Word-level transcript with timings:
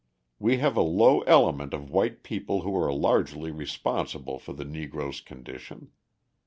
We 0.39 0.57
have 0.57 0.75
a 0.77 0.81
low 0.81 1.19
element 1.27 1.75
of 1.75 1.91
white 1.91 2.23
people 2.23 2.61
who 2.61 2.75
are 2.75 2.91
largely 2.91 3.51
responsible 3.51 4.39
for 4.39 4.51
the 4.53 4.65
Negro's 4.65 5.21
condition. 5.21 5.91